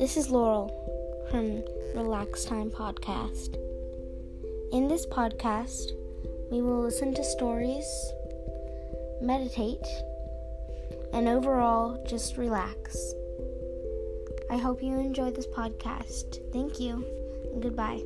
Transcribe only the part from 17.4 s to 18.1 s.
and goodbye.